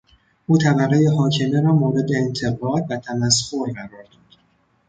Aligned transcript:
او 0.47 0.57
طبقهی 0.57 1.07
حاکمه 1.17 1.61
را 1.61 1.71
مورد 1.73 2.05
انتقاد 2.15 2.85
و 2.89 2.97
تمسخر 2.97 3.71
قرار 3.75 4.03
داد. 4.03 4.35